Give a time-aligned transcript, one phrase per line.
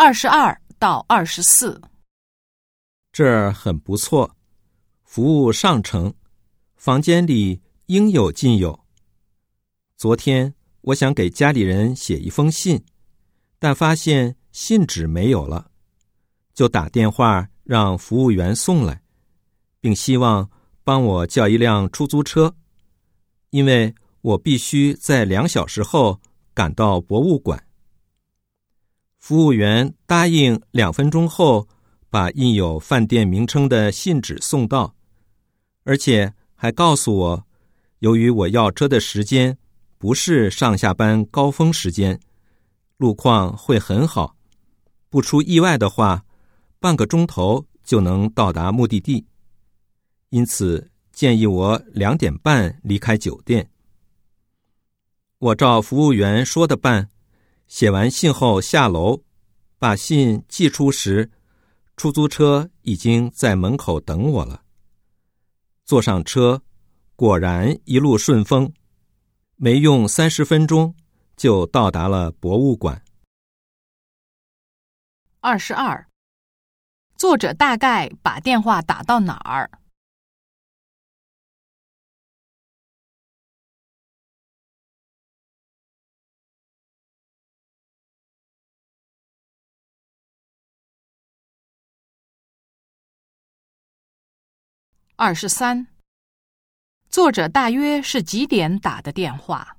[0.00, 1.82] 二十二到二十四，
[3.10, 4.36] 这儿很不错，
[5.02, 6.14] 服务上乘，
[6.76, 8.78] 房间里应有尽有。
[9.96, 12.84] 昨天我想给家里人写一封信，
[13.58, 15.72] 但发现信纸没有了，
[16.54, 19.02] 就打电话让服务员送来，
[19.80, 20.48] 并希望
[20.84, 22.54] 帮我叫一辆出租车，
[23.50, 26.20] 因为我必须在两小时后
[26.54, 27.64] 赶到博物馆。
[29.18, 31.68] 服务员答应两分钟后
[32.08, 34.94] 把印有饭店名称的信纸送到，
[35.84, 37.46] 而且还告诉我，
[37.98, 39.58] 由于我要车的时间
[39.98, 42.18] 不是上下班高峰时间，
[42.96, 44.36] 路况会很好，
[45.10, 46.24] 不出意外的话，
[46.78, 49.26] 半个钟头就能到达目的地。
[50.30, 53.68] 因此建议我两点半离开酒店。
[55.38, 57.10] 我照服务员说的办。
[57.68, 59.22] 写完信后下楼，
[59.78, 61.30] 把信寄出时，
[61.96, 64.62] 出租车已经在门口等我了。
[65.84, 66.62] 坐上车，
[67.14, 68.72] 果然一路顺风，
[69.56, 70.94] 没用三十分钟
[71.36, 73.02] 就到达了博物馆。
[75.40, 76.08] 二十二，
[77.16, 79.70] 作者大概把电话打到哪儿？
[95.20, 95.88] 二十三，
[97.10, 99.76] 作者大约是几点打的电话？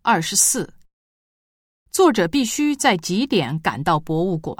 [0.00, 0.72] 二十四，
[1.90, 4.56] 作者必须在几点赶到博物馆？